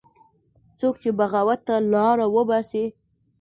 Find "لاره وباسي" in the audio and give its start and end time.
1.93-2.85